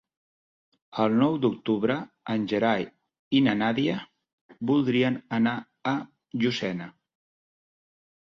[1.01, 1.97] El nou d'octubre
[2.35, 2.85] en Gerai
[3.39, 3.97] i na Nàdia
[4.71, 5.55] voldrien anar
[5.91, 5.95] a
[6.45, 6.89] Llucena.